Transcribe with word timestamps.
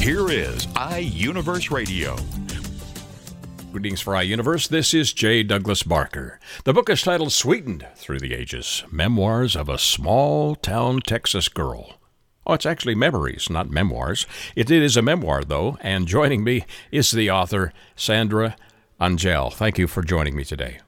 Here 0.00 0.30
is 0.30 0.66
iUniverse 0.68 1.70
Radio. 1.70 2.16
Greetings 3.72 4.00
for 4.00 4.14
iUniverse. 4.14 4.68
This 4.68 4.94
is 4.94 5.12
J. 5.12 5.42
Douglas 5.42 5.82
Barker. 5.82 6.38
The 6.64 6.72
book 6.72 6.88
is 6.88 7.02
titled 7.02 7.32
Sweetened 7.32 7.86
Through 7.96 8.20
the 8.20 8.32
Ages 8.32 8.84
Memoirs 8.90 9.56
of 9.56 9.68
a 9.68 9.78
Small 9.78 10.54
Town 10.54 11.00
Texas 11.00 11.48
Girl. 11.48 11.98
Oh, 12.46 12.54
it's 12.54 12.66
actually 12.66 12.94
memories, 12.94 13.50
not 13.50 13.68
memoirs. 13.68 14.26
It 14.54 14.70
is 14.70 14.96
a 14.96 15.02
memoir, 15.02 15.42
though, 15.42 15.76
and 15.80 16.06
joining 16.06 16.44
me 16.44 16.64
is 16.92 17.10
the 17.10 17.30
author, 17.30 17.72
Sandra 17.96 18.56
Angelle. 19.00 19.50
Thank 19.50 19.76
you 19.76 19.88
for 19.88 20.02
joining 20.02 20.36
me 20.36 20.44
today. 20.44 20.78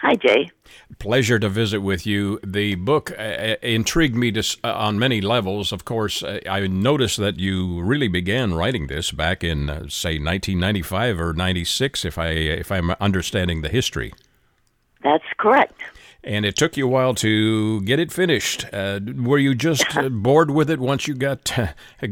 Hi, 0.00 0.14
Jay. 0.14 0.50
Pleasure 0.98 1.38
to 1.38 1.48
visit 1.48 1.80
with 1.80 2.06
you. 2.06 2.40
The 2.44 2.74
book 2.76 3.10
uh, 3.12 3.22
uh 3.22 3.56
intrigued 3.62 4.16
me 4.16 4.32
to, 4.32 4.56
uh, 4.64 4.72
on 4.72 4.98
many 4.98 5.20
levels. 5.20 5.72
Of 5.72 5.84
course, 5.84 6.22
uh, 6.22 6.40
I 6.48 6.66
noticed 6.66 7.18
that 7.18 7.38
you 7.38 7.82
really 7.82 8.08
began 8.08 8.54
writing 8.54 8.86
this 8.86 9.10
back 9.10 9.42
in, 9.42 9.68
uh, 9.68 9.88
say, 9.88 10.18
1995 10.18 11.20
or 11.20 11.32
96, 11.32 12.04
if 12.04 12.18
I 12.18 12.28
if 12.28 12.70
I'm 12.70 12.90
understanding 13.00 13.62
the 13.62 13.68
history. 13.68 14.12
That's 15.02 15.24
correct. 15.36 15.80
And 16.22 16.46
it 16.46 16.56
took 16.56 16.76
you 16.76 16.86
a 16.86 16.90
while 16.90 17.14
to 17.16 17.82
get 17.82 17.98
it 17.98 18.10
finished. 18.10 18.64
Uh, 18.72 19.00
were 19.16 19.38
you 19.38 19.54
just 19.54 19.84
bored 20.10 20.50
with 20.50 20.70
it 20.70 20.80
once 20.80 21.06
you 21.06 21.14
got 21.14 21.52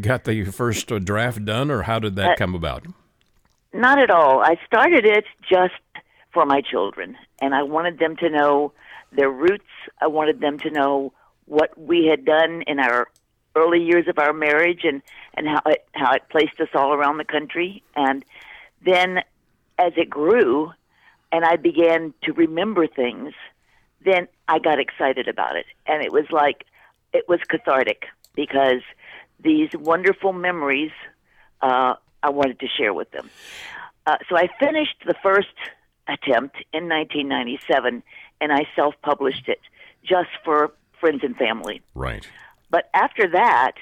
got 0.01 0.25
the 0.25 0.45
first 0.45 0.89
draft 0.89 1.45
done, 1.45 1.71
or 1.71 1.83
how 1.83 1.99
did 1.99 2.17
that 2.17 2.37
come 2.37 2.55
about? 2.55 2.87
Not 3.73 3.99
at 3.99 4.11
all. 4.11 4.41
I 4.41 4.57
started 4.67 5.07
it 5.07 5.25
just 5.49 5.75
for 6.33 6.47
my 6.47 6.61
children, 6.61 7.17
and 7.41 7.55
I 7.55 7.63
wanted 7.63 7.99
them 7.99 8.17
to 8.17 8.31
know 8.31 8.73
their 9.13 9.31
roots. 9.31 9.69
I 10.01 10.07
wanted 10.07 10.41
them 10.41 10.59
to 10.61 10.71
know 10.71 11.13
what 11.47 11.79
we 11.79 12.07
had 12.07 12.25
done 12.25 12.63
in 12.67 12.79
our 12.79 13.09
early 13.55 13.83
years 13.83 14.09
of 14.09 14.19
our 14.19 14.33
marriage 14.33 14.81
and 14.85 15.03
and 15.35 15.47
how 15.47 15.61
it 15.67 15.85
how 15.93 16.13
it 16.13 16.23
placed 16.31 16.59
us 16.61 16.69
all 16.75 16.93
around 16.93 17.19
the 17.19 17.25
country. 17.25 17.83
And 17.95 18.25
then, 18.85 19.19
as 19.79 19.93
it 19.97 20.09
grew, 20.09 20.73
and 21.31 21.45
I 21.45 21.57
began 21.57 22.15
to 22.25 22.33
remember 22.33 22.87
things, 22.87 23.35
then 24.05 24.29
I 24.49 24.59
got 24.59 24.79
excited 24.79 25.29
about 25.29 25.57
it, 25.57 25.67
and 25.87 26.03
it 26.03 26.13
was 26.13 26.27
like 26.31 26.65
it 27.13 27.29
was 27.29 27.41
cathartic 27.49 28.05
because 28.35 28.83
these 29.43 29.71
wonderful 29.75 30.33
memories 30.33 30.93
uh, 31.61 31.95
I 32.23 32.31
wanted 32.31 32.61
to 32.61 32.69
share 32.69 32.95
with 32.95 33.11
them. 33.11 33.29
Uh, 34.07 34.17
so 34.29 34.37
I 34.37 34.49
finished 34.59 34.97
the 35.07 35.15
first 35.23 35.49
attempt 36.09 36.57
in 36.73 36.89
1997, 36.89 38.03
and 38.41 38.53
I 38.53 38.67
self 38.75 38.95
published 39.03 39.49
it 39.49 39.61
just 40.05 40.31
for 40.45 40.73
friends 41.01 41.21
and 41.23 41.37
family. 41.37 41.83
Right. 41.95 42.29
But 42.71 42.89
after 42.95 43.29
that, 43.29 43.73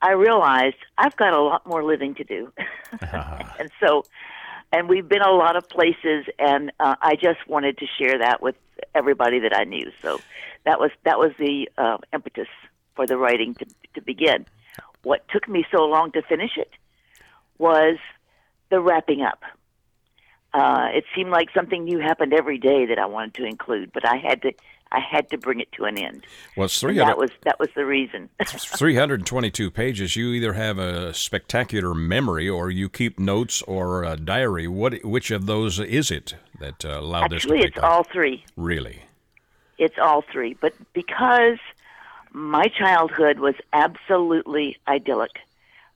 I 0.00 0.12
realized 0.12 0.76
I've 0.96 1.16
got 1.16 1.32
a 1.32 1.40
lot 1.40 1.66
more 1.66 1.82
living 1.84 2.14
to 2.16 2.24
do. 2.24 2.52
and 3.00 3.70
so, 3.80 4.04
and 4.72 4.88
we've 4.88 5.08
been 5.08 5.22
a 5.22 5.32
lot 5.32 5.56
of 5.56 5.68
places, 5.68 6.26
and 6.38 6.72
uh, 6.78 6.96
I 7.00 7.14
just 7.14 7.46
wanted 7.48 7.78
to 7.78 7.86
share 7.98 8.18
that 8.18 8.42
with 8.42 8.56
everybody 8.94 9.40
that 9.40 9.56
I 9.56 9.64
knew. 9.64 9.90
So 10.02 10.20
that 10.64 10.78
was 10.78 10.90
that 11.04 11.18
was 11.18 11.32
the 11.38 11.68
uh, 11.78 11.98
impetus 12.12 12.48
for 12.94 13.06
the 13.06 13.16
writing 13.16 13.54
to 13.54 13.66
to 13.94 14.02
begin. 14.02 14.46
What 15.02 15.26
took 15.28 15.48
me 15.48 15.64
so 15.70 15.84
long 15.84 16.12
to 16.12 16.22
finish 16.22 16.56
it 16.56 16.70
was 17.58 17.96
the 18.70 18.80
wrapping 18.80 19.22
up 19.22 19.42
uh, 20.54 20.88
it 20.92 21.04
seemed 21.14 21.30
like 21.30 21.50
something 21.52 21.84
new 21.84 21.98
happened 21.98 22.32
every 22.32 22.58
day 22.58 22.86
that 22.86 22.98
I 22.98 23.06
wanted 23.06 23.34
to 23.34 23.44
include, 23.44 23.92
but 23.92 24.06
I 24.06 24.16
had 24.16 24.42
to 24.42 24.52
I 24.90 25.00
had 25.00 25.28
to 25.30 25.38
bring 25.38 25.60
it 25.60 25.70
to 25.72 25.84
an 25.84 25.98
end. 25.98 26.26
Well, 26.56 26.64
it's 26.64 26.80
300, 26.80 27.06
that 27.06 27.18
was 27.18 27.30
that 27.42 27.58
was 27.58 27.68
the 27.74 27.84
reason. 27.84 28.30
322 28.46 29.70
pages. 29.70 30.16
You 30.16 30.28
either 30.28 30.54
have 30.54 30.78
a 30.78 31.12
spectacular 31.12 31.94
memory, 31.94 32.48
or 32.48 32.70
you 32.70 32.88
keep 32.88 33.18
notes 33.18 33.60
or 33.62 34.04
a 34.04 34.16
diary. 34.16 34.66
What 34.66 35.04
which 35.04 35.30
of 35.30 35.46
those 35.46 35.78
is 35.78 36.10
it 36.10 36.34
that 36.60 36.84
uh, 36.84 37.00
allowed 37.00 37.34
Actually, 37.34 37.58
this? 37.58 37.66
Actually, 37.66 37.68
it's 37.68 37.78
all 37.78 38.04
three. 38.04 38.44
Really, 38.56 39.02
it's 39.76 39.98
all 39.98 40.22
three. 40.22 40.56
But 40.58 40.72
because 40.94 41.58
my 42.32 42.68
childhood 42.68 43.40
was 43.40 43.54
absolutely 43.74 44.78
idyllic, 44.88 45.40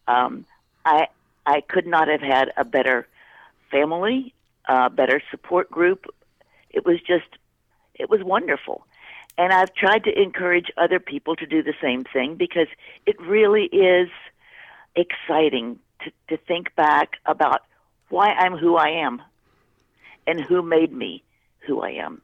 um, 0.06 0.44
I 0.84 1.08
I 1.46 1.62
could 1.62 1.86
not 1.86 2.08
have 2.08 2.20
had 2.20 2.52
a 2.58 2.64
better 2.64 3.08
family 3.70 4.34
uh, 4.68 4.88
better 4.88 5.22
support 5.30 5.70
group. 5.70 6.06
It 6.70 6.84
was 6.84 6.98
just, 7.00 7.28
it 7.94 8.08
was 8.08 8.22
wonderful. 8.22 8.86
And 9.38 9.52
I've 9.52 9.74
tried 9.74 10.04
to 10.04 10.20
encourage 10.20 10.70
other 10.76 11.00
people 11.00 11.36
to 11.36 11.46
do 11.46 11.62
the 11.62 11.74
same 11.80 12.04
thing 12.04 12.36
because 12.36 12.68
it 13.06 13.20
really 13.20 13.64
is 13.64 14.08
exciting 14.94 15.78
to, 16.04 16.12
to 16.28 16.36
think 16.36 16.74
back 16.76 17.14
about 17.24 17.62
why 18.08 18.28
I'm 18.28 18.56
who 18.56 18.76
I 18.76 18.88
am 18.88 19.22
and 20.26 20.40
who 20.40 20.62
made 20.62 20.92
me 20.92 21.22
who 21.66 21.80
I 21.80 21.90
am. 21.92 22.20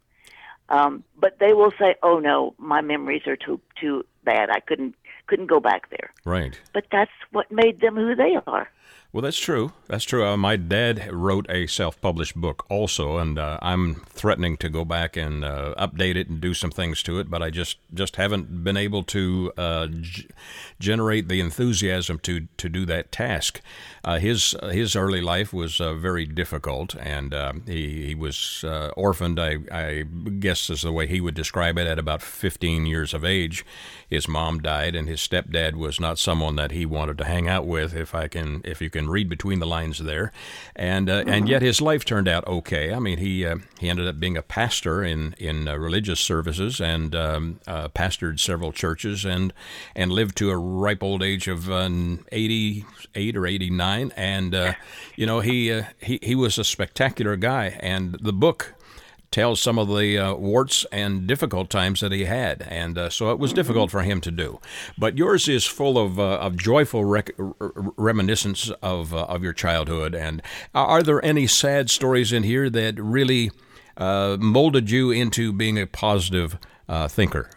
Um, 0.68 1.02
but 1.18 1.38
they 1.38 1.54
will 1.54 1.72
say, 1.78 1.94
"Oh 2.02 2.18
no, 2.18 2.54
my 2.58 2.82
memories 2.82 3.26
are 3.26 3.36
too 3.36 3.58
too 3.80 4.04
bad. 4.24 4.50
I 4.50 4.60
couldn't 4.60 4.94
couldn't 5.26 5.46
go 5.46 5.60
back 5.60 5.88
there." 5.88 6.12
Right. 6.26 6.60
But 6.74 6.84
that's 6.92 7.10
what 7.32 7.50
made 7.50 7.80
them 7.80 7.94
who 7.94 8.14
they 8.14 8.36
are. 8.46 8.68
Well, 9.10 9.22
that's 9.22 9.38
true. 9.38 9.72
That's 9.86 10.04
true. 10.04 10.26
Uh, 10.26 10.36
my 10.36 10.56
dad 10.56 11.10
wrote 11.10 11.46
a 11.48 11.66
self-published 11.66 12.36
book 12.36 12.66
also, 12.68 13.16
and 13.16 13.38
uh, 13.38 13.58
I'm 13.62 14.04
threatening 14.10 14.58
to 14.58 14.68
go 14.68 14.84
back 14.84 15.16
and 15.16 15.42
uh, 15.46 15.74
update 15.78 16.16
it 16.16 16.28
and 16.28 16.42
do 16.42 16.52
some 16.52 16.70
things 16.70 17.02
to 17.04 17.18
it, 17.18 17.30
but 17.30 17.42
I 17.42 17.48
just 17.48 17.78
just 17.94 18.16
haven't 18.16 18.62
been 18.62 18.76
able 18.76 19.02
to 19.04 19.50
uh, 19.56 19.86
g- 19.86 20.28
generate 20.78 21.28
the 21.28 21.40
enthusiasm 21.40 22.18
to 22.20 22.48
to 22.58 22.68
do 22.68 22.84
that 22.84 23.10
task. 23.10 23.62
Uh, 24.04 24.18
his 24.18 24.54
his 24.70 24.94
early 24.94 25.22
life 25.22 25.54
was 25.54 25.80
uh, 25.80 25.94
very 25.94 26.26
difficult, 26.26 26.94
and 26.96 27.34
he 27.66 28.08
he 28.08 28.14
was 28.14 28.62
orphaned. 28.94 29.40
I 29.40 29.56
I 29.72 30.02
guess 30.38 30.68
is 30.68 30.82
the 30.82 30.92
way 30.92 31.06
he 31.06 31.22
would 31.22 31.34
describe 31.34 31.78
it. 31.78 31.86
At 31.86 31.98
about 31.98 32.20
15 32.20 32.84
years 32.84 33.14
of 33.14 33.24
age, 33.24 33.64
his 34.06 34.28
mom 34.28 34.60
died, 34.60 34.94
and 34.94 35.08
his 35.08 35.20
stepdad 35.20 35.76
was 35.76 35.98
not 35.98 36.18
someone 36.18 36.56
that 36.56 36.72
he 36.72 36.84
wanted 36.84 37.16
to 37.18 37.24
hang 37.24 37.48
out 37.48 37.66
with. 37.66 37.94
If 37.94 38.14
I 38.14 38.28
can, 38.28 38.60
if 38.64 38.77
you 38.80 38.90
can 38.90 39.08
read 39.08 39.28
between 39.28 39.58
the 39.58 39.66
lines 39.66 39.98
there, 39.98 40.32
and 40.76 41.08
uh, 41.08 41.24
and 41.26 41.48
yet 41.48 41.62
his 41.62 41.80
life 41.80 42.04
turned 42.04 42.28
out 42.28 42.46
okay. 42.46 42.92
I 42.92 42.98
mean, 42.98 43.18
he 43.18 43.44
uh, 43.46 43.56
he 43.78 43.88
ended 43.88 44.06
up 44.06 44.18
being 44.20 44.36
a 44.36 44.42
pastor 44.42 45.02
in 45.02 45.34
in 45.38 45.68
uh, 45.68 45.76
religious 45.76 46.20
services 46.20 46.80
and 46.80 47.14
um, 47.14 47.60
uh, 47.66 47.88
pastored 47.88 48.40
several 48.40 48.72
churches 48.72 49.24
and 49.24 49.52
and 49.94 50.12
lived 50.12 50.36
to 50.38 50.50
a 50.50 50.56
ripe 50.56 51.02
old 51.02 51.22
age 51.22 51.48
of 51.48 51.70
uh, 51.70 51.88
88 52.32 53.36
or 53.36 53.46
89. 53.46 54.12
And 54.16 54.54
uh, 54.54 54.74
you 55.16 55.26
know, 55.26 55.40
he 55.40 55.82
he 56.00 56.18
he 56.22 56.34
was 56.34 56.58
a 56.58 56.64
spectacular 56.64 57.36
guy, 57.36 57.78
and 57.80 58.16
the 58.20 58.32
book 58.32 58.74
tells 59.30 59.60
some 59.60 59.78
of 59.78 59.88
the 59.88 60.18
uh, 60.18 60.34
warts 60.34 60.86
and 60.90 61.26
difficult 61.26 61.70
times 61.70 62.00
that 62.00 62.12
he 62.12 62.24
had, 62.24 62.62
and 62.68 62.96
uh, 62.96 63.10
so 63.10 63.30
it 63.30 63.38
was 63.38 63.52
difficult 63.52 63.90
for 63.90 64.02
him 64.02 64.20
to 64.22 64.30
do. 64.30 64.60
But 64.96 65.18
yours 65.18 65.48
is 65.48 65.64
full 65.64 65.98
of 65.98 66.18
uh, 66.18 66.38
of 66.38 66.56
joyful 66.56 67.04
rec- 67.04 67.34
reminiscence 67.38 68.70
of 68.82 69.12
uh, 69.12 69.24
of 69.24 69.42
your 69.42 69.52
childhood. 69.52 70.14
And 70.14 70.42
are 70.74 71.02
there 71.02 71.24
any 71.24 71.46
sad 71.46 71.90
stories 71.90 72.32
in 72.32 72.42
here 72.42 72.70
that 72.70 72.98
really 73.00 73.50
uh, 73.96 74.36
molded 74.40 74.90
you 74.90 75.10
into 75.10 75.52
being 75.52 75.78
a 75.78 75.86
positive 75.86 76.58
uh, 76.88 77.08
thinker? 77.08 77.50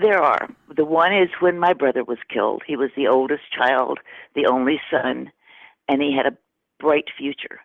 There 0.00 0.20
are. 0.20 0.48
The 0.76 0.84
one 0.84 1.14
is 1.14 1.28
when 1.40 1.58
my 1.58 1.72
brother 1.72 2.04
was 2.04 2.18
killed. 2.28 2.62
He 2.66 2.76
was 2.76 2.90
the 2.96 3.06
oldest 3.06 3.44
child, 3.56 4.00
the 4.34 4.46
only 4.46 4.80
son, 4.90 5.30
and 5.88 6.02
he 6.02 6.14
had 6.14 6.26
a 6.26 6.36
bright 6.78 7.06
future 7.16 7.60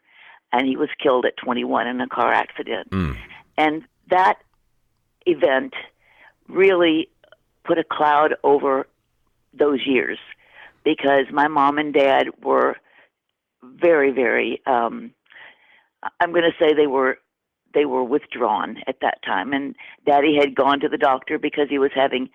and 0.51 0.67
he 0.67 0.75
was 0.75 0.89
killed 1.01 1.25
at 1.25 1.37
21 1.37 1.87
in 1.87 2.01
a 2.01 2.07
car 2.07 2.33
accident. 2.33 2.89
Mm. 2.91 3.17
And 3.57 3.83
that 4.09 4.39
event 5.25 5.73
really 6.47 7.09
put 7.63 7.77
a 7.77 7.83
cloud 7.83 8.35
over 8.43 8.87
those 9.53 9.79
years 9.85 10.17
because 10.83 11.25
my 11.31 11.47
mom 11.47 11.77
and 11.77 11.93
dad 11.93 12.27
were 12.43 12.75
very, 13.63 14.11
very. 14.11 14.61
Um, 14.65 15.13
I'm 16.19 16.31
going 16.31 16.43
to 16.43 16.63
say 16.63 16.73
they 16.73 16.87
were 16.87 17.17
they 17.73 17.85
were 17.85 18.03
withdrawn 18.03 18.77
at 18.87 18.99
that 19.01 19.19
time, 19.23 19.53
and 19.53 19.75
Daddy 20.05 20.35
had 20.37 20.55
gone 20.55 20.79
to 20.81 20.89
the 20.89 20.97
doctor 20.97 21.39
because 21.39 21.67
he 21.69 21.79
was 21.79 21.91
having 21.95 22.29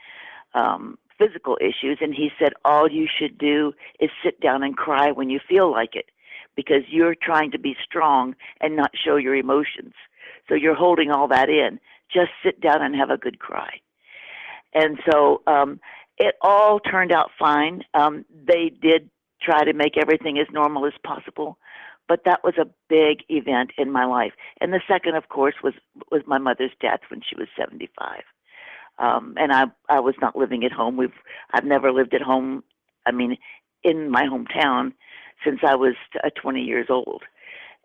um, 0.55 0.99
physical 1.19 1.59
issues, 1.61 1.99
and 2.01 2.15
he 2.15 2.31
said 2.39 2.53
all 2.65 2.91
you 2.91 3.07
should 3.07 3.37
do 3.37 3.73
is 4.01 4.11
sit 4.25 4.41
down 4.41 4.63
and 4.63 4.77
cry 4.77 5.11
when 5.11 5.29
you 5.29 5.41
feel 5.47 5.71
like 5.71 5.95
it, 5.95 6.07
because 6.57 6.83
you're 6.89 7.15
trying 7.15 7.51
to 7.53 7.59
be 7.59 7.77
strong 7.85 8.35
and 8.61 8.75
not 8.75 8.91
show 8.95 9.17
your 9.17 9.37
emotions. 9.37 9.93
So 10.49 10.55
you're 10.55 10.75
holding 10.75 11.11
all 11.11 11.29
that 11.29 11.49
in. 11.49 11.79
Just 12.13 12.31
sit 12.43 12.61
down 12.61 12.83
and 12.83 12.95
have 12.97 13.11
a 13.11 13.17
good 13.17 13.39
cry. 13.39 13.81
And 14.75 14.99
so 15.11 15.43
um, 15.47 15.81
it 16.19 16.35
all 16.41 16.81
turned 16.81 17.13
out 17.13 17.31
fine. 17.39 17.83
Um, 17.95 18.25
they 18.31 18.71
did 18.71 19.11
try 19.43 19.65
to 19.65 19.73
make 19.73 19.97
everything 19.97 20.39
as 20.39 20.47
normal 20.53 20.87
as 20.87 20.93
possible, 21.05 21.59
but 22.09 22.23
that 22.25 22.43
was 22.43 22.55
a 22.59 22.69
big 22.89 23.25
event 23.29 23.71
in 23.77 23.91
my 23.93 24.05
life. 24.05 24.33
And 24.61 24.73
the 24.73 24.81
second, 24.89 25.17
of 25.17 25.29
course, 25.29 25.55
was 25.63 25.75
was 26.11 26.23
my 26.27 26.39
mother's 26.39 26.73
death 26.81 27.01
when 27.09 27.21
she 27.29 27.37
was 27.37 27.49
75. 27.59 28.23
Um, 28.99 29.35
and 29.37 29.53
I 29.53 29.65
I 29.89 30.01
was 30.01 30.15
not 30.21 30.37
living 30.37 30.65
at 30.65 30.73
home. 30.73 30.97
We've 30.97 31.13
I've 31.53 31.65
never 31.65 31.93
lived 31.93 32.15
at 32.15 32.23
home. 32.23 32.65
I 33.05 33.13
mean, 33.13 33.37
in 33.83 34.11
my 34.11 34.25
hometown 34.25 34.93
since 35.45 35.61
I 35.67 35.75
was 35.75 35.95
uh, 36.23 36.31
20 36.41 36.63
years 36.63 36.87
old. 36.89 37.23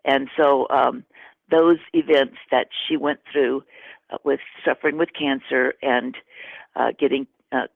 And 0.04 0.28
so 0.36 0.66
um, 0.70 1.04
those 1.50 1.78
events 1.92 2.36
that 2.50 2.68
she 2.86 2.96
went 2.96 3.20
through 3.30 3.62
uh, 4.10 4.18
with 4.24 4.40
suffering 4.64 4.98
with 4.98 5.10
cancer 5.18 5.74
and 5.82 6.16
uh, 6.76 6.92
getting 6.98 7.26
uh, 7.52 7.66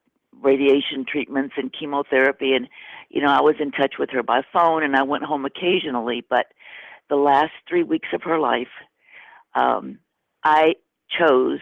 radiation 0.43 1.05
treatments 1.07 1.55
and 1.57 1.73
chemotherapy, 1.73 2.53
and 2.53 2.69
you 3.09 3.21
know 3.21 3.29
I 3.29 3.41
was 3.41 3.57
in 3.61 3.71
touch 3.71 3.95
with 3.99 4.11
her 4.11 4.23
by 4.23 4.43
phone, 4.53 4.83
and 4.83 4.97
I 4.97 5.03
went 5.03 5.25
home 5.25 5.45
occasionally. 5.45 6.25
But 6.29 6.47
the 7.09 7.17
last 7.17 7.53
three 7.69 7.83
weeks 7.83 8.09
of 8.13 8.23
her 8.23 8.39
life, 8.39 8.69
um, 9.55 9.99
I 10.43 10.75
chose 11.19 11.61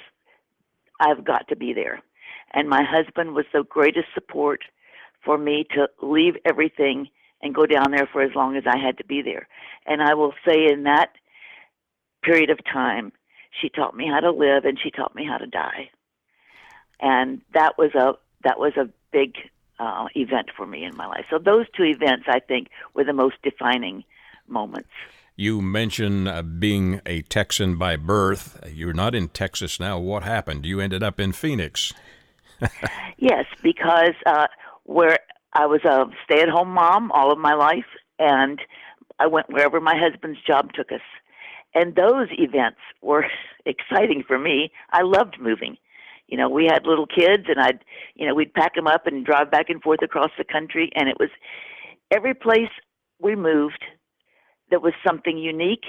I've 1.00 1.25
got 1.25 1.49
to 1.49 1.56
be 1.56 1.72
there. 1.72 2.02
And 2.52 2.69
my 2.69 2.82
husband 2.82 3.34
was 3.34 3.46
the 3.52 3.64
greatest 3.64 4.08
support 4.14 4.62
for 5.25 5.38
me 5.38 5.66
to 5.75 5.88
leave 6.02 6.34
everything 6.44 7.08
and 7.44 7.55
go 7.55 7.67
down 7.67 7.91
there 7.91 8.08
for 8.11 8.23
as 8.23 8.35
long 8.35 8.56
as 8.56 8.64
I 8.67 8.79
had 8.79 8.96
to 8.99 9.05
be 9.05 9.20
there. 9.23 9.46
And 9.87 10.02
I 10.02 10.14
will 10.14 10.32
say, 10.46 10.67
in 10.73 10.85
that 10.85 11.11
period 12.23 12.49
of 12.49 12.58
time, 12.64 13.12
she 13.61 13.69
taught 13.69 13.94
me 13.94 14.08
how 14.08 14.19
to 14.19 14.32
live 14.32 14.64
and 14.64 14.79
she 14.82 14.91
taught 14.91 15.14
me 15.14 15.26
how 15.26 15.37
to 15.37 15.46
die. 15.46 15.91
And 17.00 17.43
that 17.52 17.76
was 17.76 17.94
a 17.94 18.14
that 18.43 18.58
was 18.58 18.73
a 18.76 18.88
big 19.12 19.35
uh, 19.79 20.06
event 20.14 20.49
for 20.56 20.67
me 20.67 20.85
in 20.85 20.96
my 20.96 21.06
life. 21.06 21.26
So 21.31 21.38
those 21.38 21.67
two 21.76 21.85
events, 21.85 22.25
I 22.29 22.41
think, 22.41 22.69
were 22.94 23.05
the 23.05 23.12
most 23.12 23.37
defining 23.43 24.05
moments. 24.49 24.88
You 25.37 25.61
mentioned 25.61 26.29
uh, 26.29 26.43
being 26.43 27.00
a 27.05 27.23
Texan 27.23 27.76
by 27.76 27.97
birth. 27.97 28.58
You're 28.73 28.93
not 28.93 29.14
in 29.14 29.29
Texas 29.29 29.79
now. 29.81 29.99
What 29.99 30.23
happened? 30.23 30.64
You 30.64 30.81
ended 30.81 31.02
up 31.02 31.19
in 31.19 31.32
Phoenix. 31.32 31.93
yes, 33.19 33.44
because 33.62 34.14
uh, 34.26 34.47
where 34.85 35.19
I 35.54 35.66
was 35.66 35.84
a 35.84 36.06
stay-at-home 36.24 36.68
mom 36.68 37.12
all 37.12 37.32
of 37.32 37.38
my 37.38 37.54
life, 37.54 37.86
and 38.18 38.60
I 39.18 39.26
went 39.26 39.50
wherever 39.50 39.80
my 39.80 39.96
husband's 39.96 40.40
job 40.46 40.72
took 40.72 40.90
us. 40.90 41.00
And 41.74 41.94
those 41.94 42.28
events 42.32 42.78
were 43.02 43.26
exciting 43.66 44.24
for 44.26 44.38
me. 44.38 44.72
I 44.92 45.02
loved 45.02 45.36
moving. 45.40 45.76
You 46.26 46.38
know, 46.38 46.48
we 46.48 46.64
had 46.64 46.86
little 46.86 47.06
kids, 47.06 47.44
and 47.48 47.60
I'd, 47.60 47.84
you 48.14 48.26
know, 48.26 48.34
we'd 48.34 48.54
pack 48.54 48.74
them 48.74 48.86
up 48.86 49.06
and 49.06 49.24
drive 49.24 49.50
back 49.50 49.68
and 49.68 49.82
forth 49.82 50.02
across 50.02 50.30
the 50.38 50.44
country, 50.44 50.90
and 50.94 51.08
it 51.08 51.16
was 51.20 51.30
every 52.10 52.34
place 52.34 52.70
we 53.20 53.36
moved 53.36 53.84
that 54.70 54.82
was 54.82 54.94
something 55.06 55.38
unique 55.38 55.84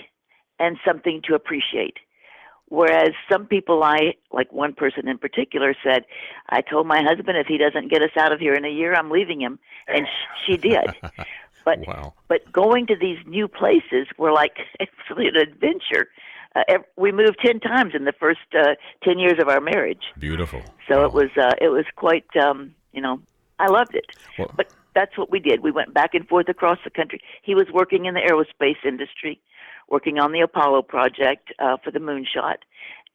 and 0.60 0.78
something 0.86 1.22
to 1.28 1.36
appreciate. 1.36 1.98
Whereas 2.70 3.12
some 3.32 3.46
people, 3.46 3.84
I 3.84 4.16
like 4.32 4.52
one 4.52 4.74
person 4.74 5.08
in 5.08 5.18
particular 5.20 5.76
said, 5.84 6.06
I 6.50 6.62
told 6.62 6.88
my 6.88 7.04
husband 7.04 7.38
if 7.38 7.48
he 7.48 7.58
doesn't 7.58 7.90
get 7.90 8.02
us 8.02 8.10
out 8.18 8.32
of 8.32 8.40
here 8.40 8.56
in 8.56 8.66
a 8.66 8.70
year, 8.70 8.96
I'm 8.96 9.12
leaving 9.12 9.40
him, 9.40 9.60
and 9.88 10.08
sh- 10.08 10.46
she 10.46 10.58
did. 10.58 10.86
But 11.66 11.80
wow. 11.88 12.14
but 12.28 12.50
going 12.52 12.86
to 12.88 12.96
these 12.96 13.18
new 13.26 13.48
places 13.48 14.08
were 14.18 14.32
like 14.32 14.58
absolutely 14.80 15.30
an 15.30 15.38
adventure. 15.38 16.10
Uh, 16.56 16.78
we 16.96 17.12
moved 17.12 17.38
ten 17.44 17.60
times 17.60 17.94
in 17.96 18.06
the 18.06 18.14
first 18.14 18.40
uh, 18.54 18.76
ten 19.04 19.18
years 19.18 19.42
of 19.42 19.50
our 19.50 19.60
marriage. 19.60 20.04
Beautiful. 20.20 20.62
So 20.88 21.00
wow. 21.00 21.06
it 21.06 21.14
was 21.14 21.30
uh, 21.36 21.56
it 21.60 21.70
was 21.70 21.86
quite 21.96 22.28
um, 22.38 22.76
you 22.94 23.02
know 23.02 23.20
I 23.58 23.68
loved 23.68 23.96
it. 23.96 24.06
Well, 24.38 24.52
but 24.56 24.72
that's 24.94 25.18
what 25.18 25.32
we 25.32 25.40
did. 25.40 25.62
We 25.62 25.72
went 25.72 25.94
back 25.94 26.14
and 26.14 26.28
forth 26.28 26.48
across 26.50 26.78
the 26.84 26.90
country. 26.92 27.20
He 27.42 27.56
was 27.56 27.66
working 27.74 28.06
in 28.06 28.14
the 28.14 28.22
aerospace 28.22 28.86
industry, 28.88 29.42
working 29.90 30.20
on 30.20 30.32
the 30.32 30.42
Apollo 30.42 30.84
project 30.84 31.54
uh, 31.60 31.78
for 31.84 31.92
the 31.92 32.00
moonshot, 32.00 32.58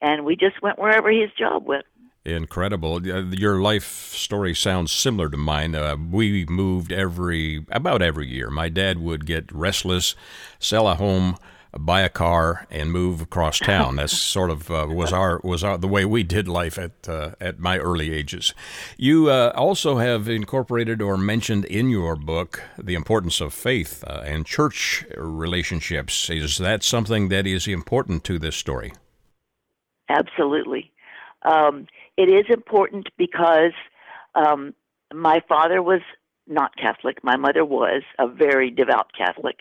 and 0.00 0.24
we 0.24 0.36
just 0.36 0.62
went 0.62 0.78
wherever 0.78 1.10
his 1.10 1.30
job 1.38 1.66
went. 1.66 1.84
Incredible. 2.24 3.06
Your 3.06 3.62
life 3.62 4.12
story 4.12 4.54
sounds 4.54 4.92
similar 4.92 5.30
to 5.30 5.38
mine. 5.38 5.74
Uh, 5.74 5.96
we 5.96 6.44
moved 6.44 6.92
every 6.92 7.64
about 7.70 8.02
every 8.02 8.28
year. 8.28 8.50
My 8.50 8.68
dad 8.68 8.98
would 8.98 9.24
get 9.24 9.50
restless, 9.50 10.14
sell 10.58 10.86
a 10.86 10.96
home 10.96 11.36
buy 11.78 12.00
a 12.00 12.08
car 12.08 12.66
and 12.70 12.90
move 12.90 13.20
across 13.20 13.58
town. 13.58 13.96
That's 13.96 14.16
sort 14.18 14.50
of 14.50 14.70
uh, 14.70 14.86
was 14.88 15.12
our 15.12 15.40
was 15.44 15.62
our, 15.62 15.78
the 15.78 15.88
way 15.88 16.04
we 16.04 16.22
did 16.22 16.48
life 16.48 16.78
at 16.78 17.08
uh, 17.08 17.32
at 17.40 17.58
my 17.58 17.78
early 17.78 18.12
ages. 18.12 18.54
You 18.96 19.30
uh, 19.30 19.52
also 19.54 19.98
have 19.98 20.28
incorporated 20.28 21.00
or 21.00 21.16
mentioned 21.16 21.64
in 21.66 21.90
your 21.90 22.16
book 22.16 22.62
the 22.78 22.94
importance 22.94 23.40
of 23.40 23.54
faith 23.54 24.04
uh, 24.06 24.22
and 24.24 24.46
church 24.46 25.04
relationships. 25.16 26.30
Is 26.30 26.58
that 26.58 26.82
something 26.82 27.28
that 27.28 27.46
is 27.46 27.68
important 27.68 28.24
to 28.24 28.38
this 28.38 28.56
story? 28.56 28.92
Absolutely, 30.08 30.90
um, 31.42 31.86
it 32.16 32.28
is 32.28 32.46
important 32.50 33.08
because 33.16 33.72
um, 34.34 34.74
my 35.14 35.40
father 35.48 35.82
was 35.82 36.00
not 36.48 36.76
Catholic. 36.76 37.22
My 37.22 37.36
mother 37.36 37.64
was 37.64 38.02
a 38.18 38.26
very 38.26 38.70
devout 38.70 39.12
Catholic, 39.16 39.58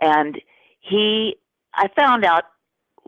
and 0.00 0.40
he 0.88 1.36
I 1.74 1.88
found 1.96 2.24
out 2.24 2.44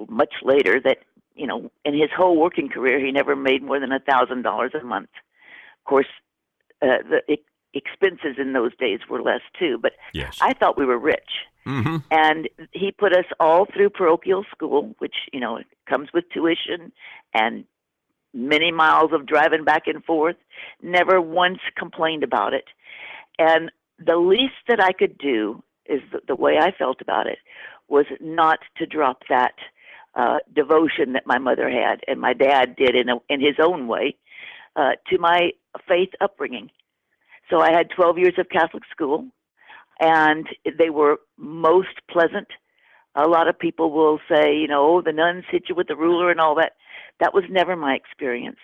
much 0.08 0.34
later 0.42 0.80
that 0.84 0.98
you 1.34 1.46
know 1.46 1.70
in 1.84 1.94
his 1.94 2.10
whole 2.16 2.36
working 2.36 2.68
career 2.68 3.04
he 3.04 3.12
never 3.12 3.36
made 3.36 3.62
more 3.62 3.80
than 3.80 3.92
a 3.92 4.00
thousand 4.00 4.42
dollars 4.42 4.72
a 4.80 4.84
month. 4.84 5.10
Of 5.80 5.88
course, 5.88 6.06
uh, 6.82 6.98
the 7.08 7.32
e- 7.32 7.44
expenses 7.74 8.36
in 8.38 8.52
those 8.52 8.76
days 8.76 9.00
were 9.08 9.22
less 9.22 9.42
too, 9.58 9.78
but 9.80 9.92
yes. 10.12 10.38
I 10.40 10.54
thought 10.54 10.78
we 10.78 10.86
were 10.86 10.98
rich. 10.98 11.30
Mm-hmm. 11.66 11.96
And 12.10 12.48
he 12.72 12.90
put 12.90 13.14
us 13.14 13.26
all 13.38 13.66
through 13.66 13.90
parochial 13.90 14.44
school, 14.50 14.94
which 14.98 15.14
you 15.32 15.40
know 15.40 15.60
comes 15.88 16.08
with 16.12 16.24
tuition 16.30 16.92
and 17.34 17.64
many 18.32 18.70
miles 18.70 19.12
of 19.12 19.26
driving 19.26 19.64
back 19.64 19.86
and 19.86 20.04
forth. 20.04 20.36
Never 20.82 21.20
once 21.20 21.58
complained 21.76 22.22
about 22.22 22.54
it. 22.54 22.64
And 23.38 23.70
the 23.98 24.16
least 24.16 24.54
that 24.68 24.82
I 24.82 24.92
could 24.92 25.18
do 25.18 25.62
is 25.90 26.00
the, 26.12 26.20
the 26.28 26.36
way 26.36 26.58
I 26.58 26.72
felt 26.72 27.00
about 27.00 27.26
it 27.26 27.38
was 27.88 28.06
not 28.20 28.60
to 28.78 28.86
drop 28.86 29.22
that 29.28 29.54
uh, 30.14 30.38
devotion 30.54 31.12
that 31.12 31.26
my 31.26 31.38
mother 31.38 31.68
had 31.70 32.00
and 32.06 32.20
my 32.20 32.32
dad 32.32 32.76
did 32.76 32.94
in 32.96 33.08
a, 33.08 33.16
in 33.28 33.40
his 33.40 33.56
own 33.62 33.86
way 33.86 34.16
uh, 34.76 34.92
to 35.08 35.18
my 35.18 35.50
faith 35.88 36.10
upbringing. 36.20 36.70
So 37.50 37.60
I 37.60 37.72
had 37.72 37.90
12 37.90 38.18
years 38.18 38.34
of 38.38 38.48
Catholic 38.48 38.84
school, 38.90 39.26
and 40.00 40.46
they 40.78 40.90
were 40.90 41.18
most 41.36 42.00
pleasant. 42.08 42.48
A 43.16 43.28
lot 43.28 43.48
of 43.48 43.58
people 43.58 43.90
will 43.90 44.20
say, 44.30 44.56
you 44.56 44.68
know, 44.68 44.96
oh, 44.96 45.02
the 45.02 45.12
nuns 45.12 45.44
hit 45.50 45.64
you 45.68 45.74
with 45.74 45.88
the 45.88 45.96
ruler 45.96 46.30
and 46.30 46.40
all 46.40 46.54
that. 46.56 46.72
That 47.18 47.34
was 47.34 47.44
never 47.50 47.76
my 47.76 47.94
experience. 47.94 48.60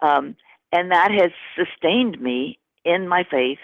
Um, 0.00 0.36
and 0.72 0.90
that 0.90 1.10
has 1.12 1.30
sustained 1.56 2.20
me 2.20 2.58
in 2.84 3.06
my 3.06 3.24
faith 3.30 3.58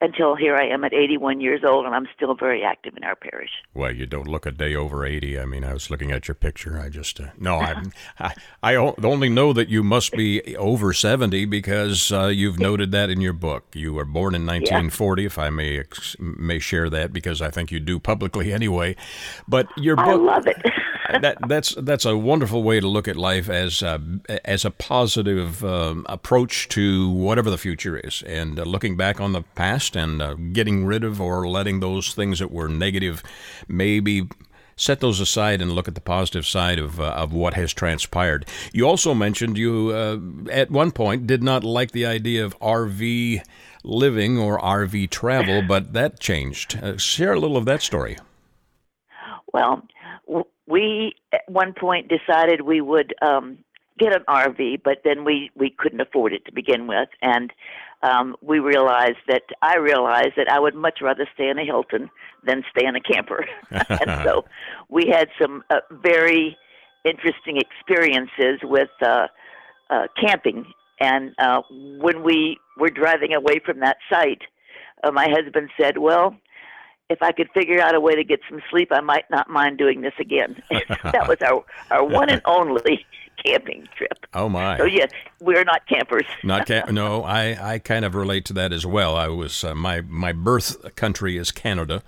until 0.00 0.36
here 0.36 0.56
I 0.56 0.66
am 0.66 0.84
at 0.84 0.92
81 0.92 1.40
years 1.40 1.62
old, 1.64 1.84
and 1.84 1.94
I'm 1.94 2.06
still 2.14 2.34
very 2.34 2.62
active 2.62 2.96
in 2.96 3.04
our 3.04 3.16
parish. 3.16 3.50
Well, 3.74 3.90
you 3.90 4.06
don't 4.06 4.28
look 4.28 4.46
a 4.46 4.52
day 4.52 4.74
over 4.74 5.04
80. 5.04 5.38
I 5.38 5.44
mean, 5.44 5.64
I 5.64 5.72
was 5.72 5.90
looking 5.90 6.12
at 6.12 6.28
your 6.28 6.34
picture. 6.34 6.78
I 6.78 6.88
just 6.88 7.20
uh, 7.20 7.28
no, 7.38 7.56
I, 7.58 7.82
I 8.18 8.34
I 8.62 8.76
only 8.76 9.28
know 9.28 9.52
that 9.52 9.68
you 9.68 9.82
must 9.82 10.12
be 10.12 10.56
over 10.56 10.92
70 10.92 11.44
because 11.46 12.12
uh, 12.12 12.26
you've 12.26 12.58
noted 12.58 12.92
that 12.92 13.10
in 13.10 13.20
your 13.20 13.32
book. 13.32 13.64
You 13.74 13.94
were 13.94 14.04
born 14.04 14.34
in 14.34 14.46
1940, 14.46 15.22
yeah. 15.22 15.26
if 15.26 15.38
I 15.38 15.50
may 15.50 15.84
may 16.20 16.58
share 16.58 16.88
that 16.90 17.12
because 17.12 17.42
I 17.42 17.50
think 17.50 17.72
you 17.72 17.80
do 17.80 17.98
publicly 17.98 18.52
anyway. 18.52 18.96
But 19.46 19.66
your 19.76 19.96
book, 19.96 20.06
I 20.06 20.14
love 20.14 20.46
it. 20.46 20.62
that 21.22 21.38
that's 21.48 21.74
that's 21.78 22.04
a 22.04 22.16
wonderful 22.16 22.62
way 22.62 22.80
to 22.80 22.86
look 22.86 23.08
at 23.08 23.16
life 23.16 23.48
as 23.48 23.82
a, 23.82 24.00
as 24.44 24.64
a 24.64 24.70
positive 24.70 25.64
um, 25.64 26.04
approach 26.08 26.68
to 26.68 27.08
whatever 27.08 27.50
the 27.50 27.58
future 27.58 27.96
is, 27.96 28.22
and 28.26 28.60
uh, 28.60 28.64
looking 28.64 28.96
back 28.96 29.20
on 29.20 29.32
the 29.32 29.42
past 29.54 29.96
and 29.96 30.20
uh, 30.20 30.34
getting 30.34 30.84
rid 30.84 31.04
of 31.04 31.20
or 31.20 31.48
letting 31.48 31.80
those 31.80 32.12
things 32.12 32.40
that 32.40 32.50
were 32.50 32.68
negative 32.68 33.22
maybe 33.68 34.28
set 34.76 35.00
those 35.00 35.18
aside 35.18 35.60
and 35.60 35.72
look 35.72 35.88
at 35.88 35.94
the 35.94 36.00
positive 36.00 36.46
side 36.46 36.78
of 36.78 37.00
uh, 37.00 37.04
of 37.10 37.32
what 37.32 37.54
has 37.54 37.72
transpired. 37.72 38.46
You 38.72 38.86
also 38.86 39.14
mentioned 39.14 39.56
you 39.56 39.90
uh, 39.90 40.50
at 40.50 40.70
one 40.70 40.92
point 40.92 41.26
did 41.26 41.42
not 41.42 41.64
like 41.64 41.92
the 41.92 42.04
idea 42.04 42.44
of 42.44 42.58
RV 42.60 43.42
living 43.82 44.38
or 44.38 44.58
RV 44.60 45.08
travel, 45.10 45.62
but 45.62 45.94
that 45.94 46.20
changed. 46.20 46.78
Uh, 46.82 46.98
share 46.98 47.32
a 47.32 47.40
little 47.40 47.56
of 47.56 47.64
that 47.64 47.82
story. 47.82 48.18
Well, 49.52 49.86
we 50.68 51.14
at 51.32 51.40
one 51.48 51.72
point 51.72 52.08
decided 52.08 52.60
we 52.60 52.80
would 52.80 53.14
um, 53.22 53.58
get 53.98 54.14
an 54.14 54.24
RV, 54.28 54.82
but 54.84 54.98
then 55.04 55.24
we 55.24 55.50
we 55.56 55.70
couldn't 55.70 56.00
afford 56.00 56.32
it 56.32 56.44
to 56.44 56.52
begin 56.52 56.86
with, 56.86 57.08
and 57.22 57.52
um, 58.02 58.36
we 58.42 58.58
realized 58.58 59.18
that 59.26 59.42
I 59.62 59.76
realized 59.76 60.34
that 60.36 60.50
I 60.50 60.60
would 60.60 60.74
much 60.74 61.00
rather 61.02 61.26
stay 61.34 61.48
in 61.48 61.58
a 61.58 61.64
Hilton 61.64 62.10
than 62.44 62.62
stay 62.70 62.86
in 62.86 62.94
a 62.94 63.00
camper, 63.00 63.46
and 63.70 64.24
so 64.24 64.44
we 64.88 65.06
had 65.10 65.28
some 65.40 65.64
uh, 65.70 65.80
very 65.90 66.56
interesting 67.04 67.58
experiences 67.58 68.60
with 68.62 68.90
uh, 69.02 69.26
uh, 69.90 70.06
camping. 70.20 70.66
And 71.00 71.32
uh, 71.38 71.62
when 71.70 72.24
we 72.24 72.58
were 72.76 72.90
driving 72.90 73.32
away 73.32 73.60
from 73.64 73.80
that 73.80 73.98
site, 74.10 74.42
uh, 75.02 75.12
my 75.12 75.28
husband 75.30 75.70
said, 75.80 75.98
"Well." 75.98 76.36
If 77.10 77.22
I 77.22 77.32
could 77.32 77.48
figure 77.54 77.80
out 77.80 77.94
a 77.94 78.00
way 78.00 78.14
to 78.14 78.24
get 78.24 78.40
some 78.50 78.60
sleep, 78.70 78.88
I 78.92 79.00
might 79.00 79.24
not 79.30 79.48
mind 79.48 79.78
doing 79.78 80.02
this 80.02 80.12
again. 80.18 80.62
that 80.70 81.26
was 81.26 81.38
our 81.42 81.64
our 81.90 82.04
one 82.04 82.28
and 82.28 82.42
only 82.44 83.06
camping 83.44 83.88
trip. 83.96 84.26
Oh 84.34 84.48
my! 84.48 84.76
So 84.76 84.84
yes, 84.84 85.10
we're 85.40 85.64
not 85.64 85.86
campers. 85.86 86.26
not 86.42 86.66
camp. 86.66 86.90
No, 86.98 87.22
I, 87.22 87.74
I 87.74 87.78
kind 87.78 88.04
of 88.04 88.14
relate 88.14 88.44
to 88.46 88.52
that 88.54 88.72
as 88.72 88.84
well. 88.84 89.16
I 89.16 89.28
was 89.28 89.64
uh, 89.64 89.74
my 89.74 90.02
my 90.02 90.32
birth 90.32 90.94
country 90.96 91.36
is 91.36 91.50
Canada. 91.50 92.02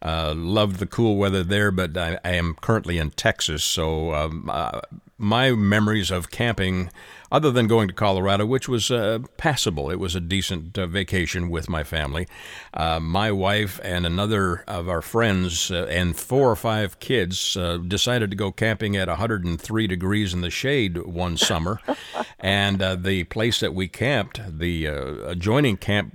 Uh, 0.00 0.32
love 0.36 0.78
the 0.78 0.86
cool 0.86 1.16
weather 1.16 1.42
there, 1.42 1.70
but 1.70 1.96
I, 1.96 2.18
I 2.24 2.34
am 2.34 2.54
currently 2.60 2.98
in 2.98 3.10
Texas, 3.10 3.64
so 3.64 4.14
um, 4.14 4.48
uh, 4.48 4.80
my 5.18 5.50
memories 5.50 6.10
of 6.10 6.30
camping, 6.30 6.90
other 7.30 7.50
than 7.50 7.66
going 7.66 7.88
to 7.88 7.94
Colorado, 7.94 8.46
which 8.46 8.68
was 8.68 8.90
uh, 8.90 9.18
passable, 9.36 9.90
it 9.90 9.98
was 9.98 10.14
a 10.14 10.20
decent 10.20 10.78
uh, 10.78 10.86
vacation 10.86 11.50
with 11.50 11.68
my 11.68 11.84
family. 11.84 12.26
Uh, 12.72 13.00
my 13.00 13.30
wife 13.30 13.80
and 13.82 14.06
another 14.06 14.64
of 14.68 14.88
our 14.88 15.02
friends 15.02 15.70
uh, 15.70 15.86
and 15.90 16.16
four 16.16 16.50
or 16.50 16.56
five 16.56 16.98
kids 17.00 17.56
uh, 17.56 17.76
decided 17.78 18.30
to 18.30 18.36
go 18.36 18.52
camping 18.52 18.96
at 18.96 19.08
103 19.08 19.86
degrees 19.86 20.32
in 20.32 20.40
the 20.40 20.50
shade 20.50 20.96
one 20.98 21.36
summer, 21.36 21.80
and 22.38 22.80
uh, 22.80 22.94
the 22.94 23.24
place 23.24 23.60
that 23.60 23.74
we 23.74 23.88
camped, 23.88 24.40
the 24.58 24.86
adjoining 24.86 25.76
camp 25.76 26.14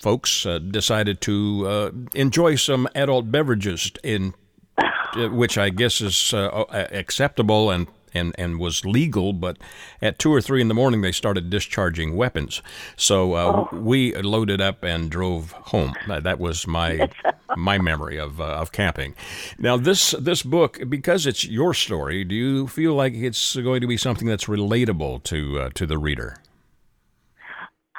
folks 0.00 0.46
uh, 0.46 0.58
decided 0.58 1.20
to 1.20 1.66
uh, 1.66 1.90
enjoy 2.14 2.56
some 2.56 2.88
adult 2.94 3.30
beverages 3.30 3.92
in 4.02 4.34
uh, 4.78 5.28
which 5.28 5.58
I 5.58 5.70
guess 5.70 6.00
is 6.00 6.32
uh, 6.32 6.64
acceptable 6.70 7.70
and 7.70 7.86
and, 8.14 8.34
and 8.38 8.58
was 8.58 8.84
legal, 8.84 9.32
but 9.32 9.58
at 10.00 10.18
two 10.18 10.32
or 10.32 10.40
three 10.40 10.60
in 10.60 10.68
the 10.68 10.74
morning 10.74 11.00
they 11.00 11.12
started 11.12 11.50
discharging 11.50 12.16
weapons. 12.16 12.62
So 12.96 13.34
uh, 13.34 13.66
oh. 13.72 13.76
we 13.76 14.14
loaded 14.14 14.60
up 14.60 14.82
and 14.82 15.10
drove 15.10 15.52
home. 15.52 15.94
That 16.06 16.38
was 16.38 16.66
my 16.66 17.10
my 17.56 17.78
memory 17.78 18.18
of 18.18 18.40
uh, 18.40 18.44
of 18.44 18.72
camping. 18.72 19.14
Now 19.58 19.76
this 19.76 20.12
this 20.12 20.42
book, 20.42 20.80
because 20.88 21.26
it's 21.26 21.44
your 21.44 21.74
story, 21.74 22.24
do 22.24 22.34
you 22.34 22.66
feel 22.66 22.94
like 22.94 23.14
it's 23.14 23.56
going 23.56 23.80
to 23.80 23.86
be 23.86 23.96
something 23.96 24.28
that's 24.28 24.44
relatable 24.44 25.22
to 25.24 25.60
uh, 25.60 25.70
to 25.74 25.86
the 25.86 25.98
reader? 25.98 26.36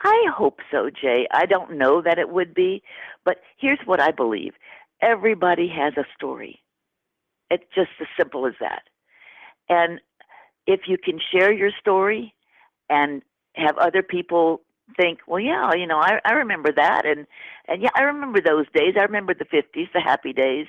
I 0.04 0.26
hope 0.36 0.60
so, 0.72 0.90
Jay. 0.90 1.28
I 1.32 1.46
don't 1.46 1.78
know 1.78 2.02
that 2.02 2.18
it 2.18 2.30
would 2.30 2.54
be, 2.56 2.82
but 3.24 3.38
here's 3.58 3.80
what 3.86 4.00
I 4.00 4.12
believe 4.12 4.54
everybody 5.02 5.68
has 5.68 5.94
a 5.98 6.06
story. 6.16 6.62
It's 7.50 7.64
just 7.76 7.90
as 8.00 8.08
simple 8.18 8.46
as 8.48 8.54
that. 8.60 8.84
And 9.72 10.02
if 10.68 10.82
you 10.88 10.98
can 10.98 11.18
share 11.32 11.52
your 11.52 11.72
story 11.80 12.36
and 12.90 13.22
have 13.56 13.78
other 13.78 14.04
people 14.04 14.62
think, 14.98 15.20
well, 15.28 15.40
yeah, 15.40 15.74
you 15.74 15.88
know, 15.88 15.98
I, 15.98 16.20
I 16.26 16.34
remember 16.34 16.72
that, 16.76 17.06
and 17.06 17.26
and 17.68 17.82
yeah, 17.82 17.90
I 17.96 18.02
remember 18.02 18.42
those 18.42 18.66
days. 18.74 18.96
I 18.98 19.04
remember 19.04 19.34
the 19.34 19.46
'50s, 19.46 19.92
the 19.94 20.02
happy 20.02 20.34
days. 20.34 20.68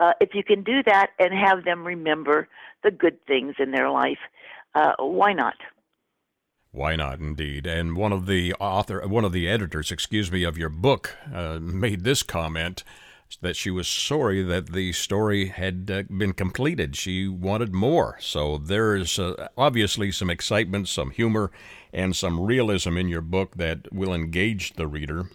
Uh, 0.00 0.12
if 0.20 0.30
you 0.34 0.42
can 0.42 0.64
do 0.64 0.82
that 0.84 1.10
and 1.20 1.32
have 1.32 1.64
them 1.64 1.84
remember 1.84 2.48
the 2.82 2.90
good 2.90 3.24
things 3.26 3.54
in 3.60 3.70
their 3.70 3.88
life, 3.88 4.18
uh, 4.74 4.94
why 4.98 5.32
not? 5.32 5.54
Why 6.72 6.96
not, 6.96 7.20
indeed? 7.20 7.66
And 7.66 7.96
one 7.96 8.12
of 8.12 8.26
the 8.26 8.54
author, 8.54 9.06
one 9.06 9.24
of 9.24 9.32
the 9.32 9.48
editors, 9.48 9.92
excuse 9.92 10.32
me, 10.32 10.42
of 10.42 10.58
your 10.58 10.70
book, 10.70 11.16
uh, 11.32 11.58
made 11.60 12.02
this 12.02 12.24
comment 12.24 12.82
that 13.40 13.56
she 13.56 13.70
was 13.70 13.88
sorry 13.88 14.42
that 14.42 14.72
the 14.72 14.92
story 14.92 15.46
had 15.46 15.90
uh, 15.92 16.02
been 16.16 16.32
completed. 16.32 16.96
She 16.96 17.28
wanted 17.28 17.72
more. 17.72 18.16
So 18.20 18.58
there 18.58 18.94
is 18.94 19.18
uh, 19.18 19.48
obviously 19.56 20.12
some 20.12 20.30
excitement, 20.30 20.88
some 20.88 21.10
humor, 21.10 21.50
and 21.92 22.14
some 22.14 22.40
realism 22.40 22.96
in 22.96 23.08
your 23.08 23.22
book 23.22 23.56
that 23.56 23.92
will 23.92 24.12
engage 24.12 24.74
the 24.74 24.86
reader. 24.86 25.26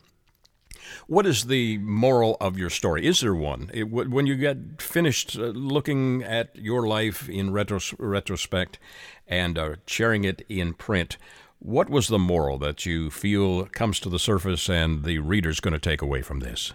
What 1.07 1.25
is 1.25 1.45
the 1.45 1.77
moral 1.79 2.37
of 2.39 2.57
your 2.57 2.69
story? 2.69 3.05
Is 3.05 3.19
there 3.19 3.35
one? 3.35 3.69
It, 3.73 3.85
when 3.85 4.25
you 4.25 4.35
get 4.35 4.81
finished 4.81 5.37
uh, 5.37 5.47
looking 5.47 6.23
at 6.23 6.55
your 6.55 6.87
life 6.87 7.27
in 7.29 7.51
retros- 7.51 7.95
retrospect 7.97 8.79
and 9.27 9.57
uh, 9.57 9.75
sharing 9.85 10.23
it 10.23 10.45
in 10.47 10.73
print, 10.73 11.17
what 11.59 11.89
was 11.89 12.07
the 12.07 12.19
moral 12.19 12.57
that 12.59 12.85
you 12.85 13.09
feel 13.09 13.65
comes 13.65 13.99
to 13.99 14.09
the 14.09 14.19
surface 14.19 14.69
and 14.69 15.03
the 15.03 15.19
reader's 15.19 15.59
going 15.59 15.73
to 15.73 15.79
take 15.79 16.01
away 16.01 16.21
from 16.21 16.39
this? 16.39 16.73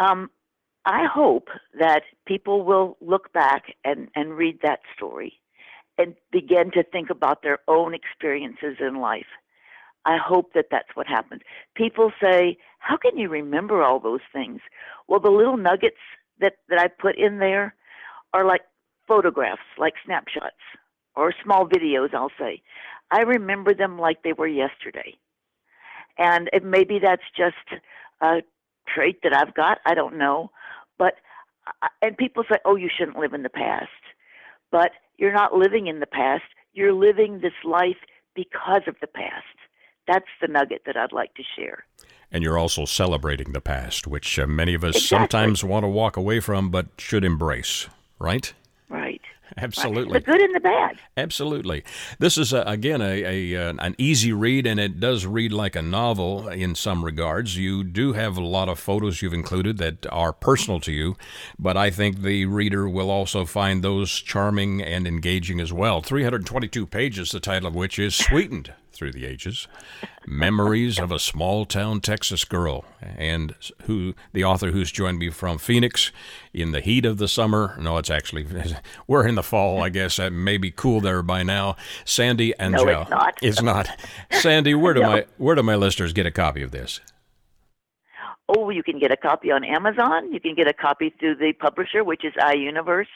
Um, 0.00 0.30
I 0.86 1.04
hope 1.04 1.48
that 1.78 2.02
people 2.26 2.64
will 2.64 2.96
look 3.00 3.32
back 3.32 3.64
and, 3.84 4.08
and 4.16 4.36
read 4.36 4.60
that 4.62 4.80
story 4.96 5.34
and 5.98 6.14
begin 6.32 6.70
to 6.72 6.82
think 6.82 7.10
about 7.10 7.42
their 7.42 7.58
own 7.68 7.94
experiences 7.94 8.76
in 8.80 8.96
life. 8.96 9.26
I 10.06 10.16
hope 10.16 10.54
that 10.54 10.66
that's 10.70 10.88
what 10.94 11.06
happens. 11.06 11.42
People 11.74 12.10
say, 12.20 12.56
How 12.78 12.96
can 12.96 13.18
you 13.18 13.28
remember 13.28 13.82
all 13.82 14.00
those 14.00 14.22
things? 14.32 14.60
Well, 15.06 15.20
the 15.20 15.30
little 15.30 15.58
nuggets 15.58 16.00
that, 16.40 16.54
that 16.70 16.78
I 16.78 16.88
put 16.88 17.18
in 17.18 17.38
there 17.38 17.74
are 18.32 18.46
like 18.46 18.62
photographs, 19.06 19.60
like 19.76 19.94
snapshots, 20.06 20.56
or 21.14 21.34
small 21.44 21.68
videos, 21.68 22.14
I'll 22.14 22.32
say. 22.38 22.62
I 23.10 23.20
remember 23.20 23.74
them 23.74 23.98
like 23.98 24.22
they 24.22 24.32
were 24.32 24.46
yesterday. 24.46 25.18
And 26.16 26.48
it, 26.54 26.64
maybe 26.64 26.98
that's 26.98 27.22
just 27.36 27.80
a 28.22 28.40
trait 28.94 29.20
that 29.22 29.34
I've 29.34 29.54
got. 29.54 29.78
I 29.86 29.94
don't 29.94 30.18
know. 30.18 30.50
But, 30.98 31.14
uh, 31.66 31.88
and 32.02 32.16
people 32.16 32.44
say, 32.50 32.58
oh, 32.64 32.76
you 32.76 32.88
shouldn't 32.96 33.18
live 33.18 33.32
in 33.32 33.42
the 33.42 33.48
past. 33.48 33.88
But 34.70 34.92
you're 35.16 35.32
not 35.32 35.54
living 35.54 35.86
in 35.86 36.00
the 36.00 36.06
past. 36.06 36.44
You're 36.72 36.92
living 36.92 37.40
this 37.40 37.52
life 37.64 37.96
because 38.34 38.82
of 38.86 38.96
the 39.00 39.06
past. 39.06 39.44
That's 40.06 40.26
the 40.40 40.48
nugget 40.48 40.82
that 40.86 40.96
I'd 40.96 41.12
like 41.12 41.34
to 41.34 41.42
share. 41.56 41.84
And 42.32 42.42
you're 42.42 42.58
also 42.58 42.84
celebrating 42.84 43.52
the 43.52 43.60
past, 43.60 44.06
which 44.06 44.38
uh, 44.38 44.46
many 44.46 44.74
of 44.74 44.84
us 44.84 44.96
exactly. 44.96 45.18
sometimes 45.18 45.64
want 45.64 45.84
to 45.84 45.88
walk 45.88 46.16
away 46.16 46.40
from 46.40 46.70
but 46.70 46.86
should 46.98 47.24
embrace, 47.24 47.88
right? 48.18 48.52
Absolutely. 49.56 50.18
The 50.18 50.24
good 50.24 50.40
and 50.40 50.54
the 50.54 50.60
bad. 50.60 50.98
Absolutely. 51.16 51.84
This 52.18 52.38
is, 52.38 52.52
a, 52.52 52.62
again, 52.62 53.00
a, 53.00 53.54
a, 53.54 53.68
uh, 53.68 53.74
an 53.78 53.94
easy 53.98 54.32
read, 54.32 54.66
and 54.66 54.78
it 54.78 55.00
does 55.00 55.26
read 55.26 55.52
like 55.52 55.76
a 55.76 55.82
novel 55.82 56.48
in 56.48 56.74
some 56.74 57.04
regards. 57.04 57.56
You 57.56 57.84
do 57.84 58.12
have 58.12 58.36
a 58.36 58.44
lot 58.44 58.68
of 58.68 58.78
photos 58.78 59.22
you've 59.22 59.34
included 59.34 59.78
that 59.78 60.06
are 60.10 60.32
personal 60.32 60.80
to 60.80 60.92
you, 60.92 61.16
but 61.58 61.76
I 61.76 61.90
think 61.90 62.22
the 62.22 62.46
reader 62.46 62.88
will 62.88 63.10
also 63.10 63.44
find 63.44 63.82
those 63.82 64.10
charming 64.10 64.82
and 64.82 65.06
engaging 65.06 65.60
as 65.60 65.72
well. 65.72 66.00
322 66.00 66.86
pages, 66.86 67.30
the 67.30 67.40
title 67.40 67.68
of 67.68 67.74
which 67.74 67.98
is 67.98 68.14
Sweetened 68.30 68.72
through 69.00 69.12
the 69.12 69.24
ages. 69.24 69.66
Memories 70.26 70.98
of 70.98 71.10
a 71.10 71.18
small 71.18 71.64
town 71.64 72.02
Texas 72.02 72.44
girl, 72.44 72.84
and 73.00 73.54
who 73.84 74.14
the 74.34 74.44
author 74.44 74.72
who's 74.72 74.92
joined 74.92 75.18
me 75.18 75.30
from 75.30 75.56
Phoenix 75.56 76.12
in 76.52 76.72
the 76.72 76.82
heat 76.82 77.06
of 77.06 77.16
the 77.16 77.26
summer. 77.26 77.74
No, 77.80 77.96
it's 77.96 78.10
actually 78.10 78.46
we're 79.06 79.26
in 79.26 79.36
the 79.36 79.42
fall. 79.42 79.82
I 79.82 79.88
guess 79.88 80.18
it 80.18 80.34
may 80.34 80.58
be 80.58 80.70
cool 80.70 81.00
there 81.00 81.22
by 81.22 81.42
now. 81.42 81.76
Sandy 82.04 82.52
Angelle. 82.60 82.84
No, 82.84 83.00
it's 83.00 83.10
not. 83.10 83.38
It's 83.40 83.62
not. 83.62 83.88
Sandy, 84.30 84.74
where 84.74 84.92
do 84.92 85.00
no. 85.00 85.08
my 85.08 85.26
where 85.38 85.54
do 85.54 85.62
my 85.62 85.76
listeners 85.76 86.12
get 86.12 86.26
a 86.26 86.30
copy 86.30 86.62
of 86.62 86.70
this? 86.70 87.00
Oh, 88.50 88.68
you 88.68 88.82
can 88.82 88.98
get 88.98 89.10
a 89.10 89.16
copy 89.16 89.50
on 89.50 89.64
Amazon. 89.64 90.30
You 90.30 90.40
can 90.40 90.54
get 90.54 90.68
a 90.68 90.74
copy 90.74 91.14
through 91.18 91.36
the 91.36 91.54
publisher, 91.54 92.04
which 92.04 92.22
is 92.22 92.34
iUniverse. 92.34 93.06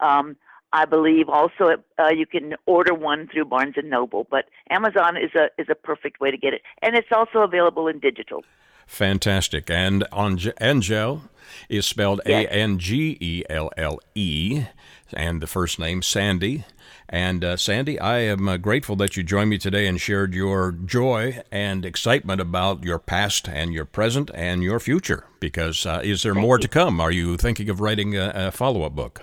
Um, 0.00 0.36
I 0.72 0.84
believe 0.86 1.28
also 1.28 1.76
uh, 1.98 2.08
you 2.08 2.26
can 2.26 2.54
order 2.66 2.94
one 2.94 3.28
through 3.28 3.46
Barnes 3.46 3.74
and 3.76 3.90
Noble, 3.90 4.26
but 4.30 4.46
Amazon 4.70 5.16
is 5.16 5.30
a 5.34 5.48
is 5.60 5.68
a 5.70 5.74
perfect 5.74 6.20
way 6.20 6.30
to 6.30 6.36
get 6.36 6.54
it, 6.54 6.62
and 6.80 6.96
it's 6.96 7.12
also 7.12 7.40
available 7.40 7.88
in 7.88 7.98
digital. 7.98 8.42
Fantastic. 8.86 9.70
And 9.70 10.04
Angelle 10.12 11.22
is 11.68 11.86
spelled 11.86 12.20
A 12.26 12.46
N 12.48 12.78
G 12.78 13.16
E 13.20 13.42
L 13.48 13.70
L 13.76 14.00
E, 14.14 14.64
and 15.12 15.40
the 15.40 15.46
first 15.46 15.78
name 15.78 16.02
Sandy. 16.02 16.64
And 17.08 17.44
uh, 17.44 17.56
Sandy, 17.58 18.00
I 18.00 18.20
am 18.20 18.48
uh, 18.48 18.56
grateful 18.56 18.96
that 18.96 19.16
you 19.16 19.22
joined 19.22 19.50
me 19.50 19.58
today 19.58 19.86
and 19.86 20.00
shared 20.00 20.34
your 20.34 20.72
joy 20.72 21.42
and 21.50 21.84
excitement 21.84 22.40
about 22.40 22.84
your 22.84 22.98
past 22.98 23.48
and 23.48 23.74
your 23.74 23.84
present 23.84 24.30
and 24.34 24.62
your 24.62 24.80
future. 24.80 25.26
Because 25.38 25.84
uh, 25.84 26.00
is 26.02 26.22
there 26.22 26.32
Thank 26.32 26.46
more 26.46 26.56
you. 26.56 26.62
to 26.62 26.68
come? 26.68 27.00
Are 27.00 27.10
you 27.10 27.36
thinking 27.36 27.68
of 27.68 27.80
writing 27.80 28.16
a, 28.16 28.32
a 28.34 28.50
follow 28.50 28.82
up 28.84 28.94
book? 28.94 29.22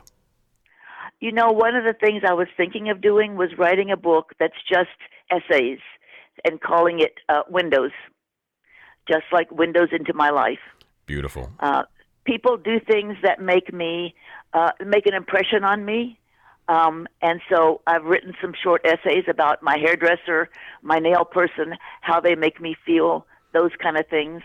You 1.20 1.32
know, 1.34 1.52
one 1.52 1.76
of 1.76 1.84
the 1.84 1.94
things 1.94 2.24
I 2.28 2.34
was 2.34 2.48
thinking 2.56 2.90
of 2.90 3.02
doing 3.02 3.36
was 3.36 3.50
writing 3.58 3.92
a 3.92 3.98
book 3.98 4.34
that's 4.40 4.54
just 4.68 4.90
essays 5.30 5.80
and 6.46 6.62
calling 6.62 7.00
it 7.00 7.16
uh, 7.28 7.42
Windows, 7.50 7.92
just 9.10 9.26
like 9.32 9.52
Windows 9.52 9.90
into 9.92 10.14
my 10.14 10.30
life. 10.30 10.60
Beautiful. 11.06 11.52
Uh, 11.60 11.84
people 12.24 12.56
do 12.58 12.80
things 12.80 13.18
that 13.24 13.42
make 13.42 13.74
me 13.74 14.16
uh, 14.54 14.72
make 14.86 15.06
an 15.08 15.14
impression 15.14 15.64
on 15.64 15.84
me. 15.84 16.18
Um, 16.70 17.08
and 17.22 17.42
so 17.52 17.82
I've 17.88 18.06
written 18.06 18.34
some 18.40 18.54
short 18.64 18.86
essays 18.86 19.26
about 19.28 19.64
my 19.64 19.78
hairdresser, 19.78 20.50
my 20.84 21.00
nail 21.00 21.26
person, 21.26 21.76
how 22.02 22.20
they 22.20 22.36
make 22.36 22.62
me 22.62 22.76
feel, 22.86 23.26
those 23.54 23.72
kind 23.82 23.98
of 23.98 24.08
things. 24.08 24.42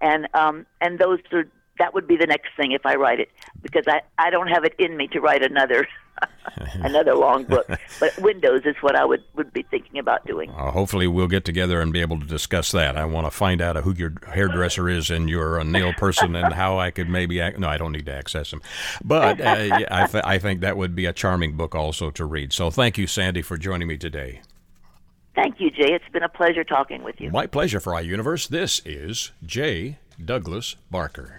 And 0.00 0.28
um, 0.34 0.66
and 0.80 0.98
those 0.98 1.18
are 1.32 1.44
that 1.78 1.92
would 1.92 2.06
be 2.06 2.16
the 2.16 2.26
next 2.26 2.50
thing 2.56 2.72
if 2.72 2.86
I 2.86 2.94
write 2.94 3.20
it 3.20 3.30
because 3.62 3.84
I, 3.88 4.00
I 4.18 4.30
don't 4.30 4.48
have 4.48 4.64
it 4.64 4.74
in 4.78 4.96
me 4.96 5.08
to 5.08 5.20
write 5.20 5.42
another 5.42 5.88
another 6.74 7.14
long 7.14 7.44
book. 7.44 7.66
But 8.00 8.18
Windows 8.18 8.62
is 8.64 8.76
what 8.80 8.96
I 8.96 9.04
would, 9.04 9.22
would 9.34 9.52
be 9.52 9.62
thinking 9.62 9.98
about 9.98 10.26
doing. 10.26 10.50
Uh, 10.50 10.70
hopefully, 10.70 11.06
we'll 11.06 11.28
get 11.28 11.44
together 11.44 11.80
and 11.80 11.92
be 11.92 12.00
able 12.00 12.18
to 12.20 12.26
discuss 12.26 12.72
that. 12.72 12.96
I 12.96 13.04
want 13.04 13.26
to 13.26 13.30
find 13.30 13.60
out 13.60 13.76
who 13.76 13.92
your 13.92 14.12
hairdresser 14.32 14.88
is 14.88 15.10
and 15.10 15.28
your 15.28 15.60
uh, 15.60 15.64
nail 15.64 15.92
person 15.92 16.36
and 16.36 16.54
how 16.54 16.78
I 16.78 16.90
could 16.90 17.08
maybe. 17.08 17.40
Ac- 17.40 17.58
no, 17.58 17.68
I 17.68 17.76
don't 17.76 17.92
need 17.92 18.06
to 18.06 18.14
access 18.14 18.50
them. 18.50 18.62
But 19.02 19.40
uh, 19.40 19.78
yeah, 19.78 19.88
I, 19.90 20.06
th- 20.06 20.24
I 20.24 20.38
think 20.38 20.60
that 20.60 20.76
would 20.76 20.94
be 20.94 21.06
a 21.06 21.12
charming 21.12 21.56
book 21.56 21.74
also 21.74 22.10
to 22.12 22.24
read. 22.24 22.52
So 22.52 22.70
thank 22.70 22.98
you, 22.98 23.06
Sandy, 23.06 23.42
for 23.42 23.56
joining 23.56 23.88
me 23.88 23.96
today. 23.96 24.40
Thank 25.34 25.60
you, 25.60 25.70
Jay. 25.70 25.92
It's 25.92 26.08
been 26.12 26.22
a 26.22 26.28
pleasure 26.28 26.62
talking 26.62 27.02
with 27.02 27.20
you. 27.20 27.30
My 27.30 27.46
pleasure 27.46 27.80
for 27.80 27.92
iUniverse. 27.92 28.48
This 28.48 28.80
is 28.84 29.32
Jay 29.44 29.98
Douglas 30.24 30.76
Barker 30.90 31.38